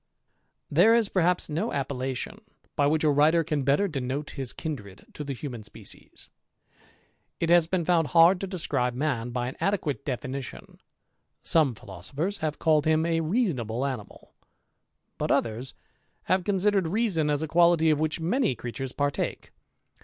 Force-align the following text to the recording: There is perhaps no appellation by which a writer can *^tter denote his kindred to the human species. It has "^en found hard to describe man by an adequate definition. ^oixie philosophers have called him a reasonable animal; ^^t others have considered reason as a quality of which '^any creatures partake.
There 0.71 0.95
is 0.95 1.09
perhaps 1.09 1.47
no 1.47 1.71
appellation 1.71 2.39
by 2.75 2.87
which 2.87 3.03
a 3.03 3.11
writer 3.11 3.43
can 3.43 3.63
*^tter 3.63 3.87
denote 3.87 4.31
his 4.31 4.51
kindred 4.51 5.05
to 5.13 5.23
the 5.23 5.35
human 5.35 5.61
species. 5.61 6.31
It 7.39 7.51
has 7.51 7.67
"^en 7.67 7.85
found 7.85 8.07
hard 8.07 8.41
to 8.41 8.47
describe 8.47 8.95
man 8.95 9.29
by 9.29 9.47
an 9.47 9.57
adequate 9.59 10.03
definition. 10.03 10.79
^oixie 11.45 11.77
philosophers 11.77 12.39
have 12.39 12.57
called 12.57 12.85
him 12.87 13.05
a 13.05 13.19
reasonable 13.21 13.85
animal; 13.85 14.33
^^t 15.19 15.29
others 15.29 15.75
have 16.23 16.43
considered 16.43 16.87
reason 16.87 17.29
as 17.29 17.43
a 17.43 17.47
quality 17.47 17.91
of 17.91 17.99
which 17.99 18.19
'^any 18.19 18.57
creatures 18.57 18.93
partake. 18.93 19.51